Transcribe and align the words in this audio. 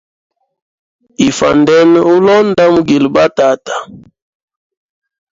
Ifwandene 1.27 1.99
ulonda 2.13 2.63
mugile 2.73 3.07
batata. 3.15 3.73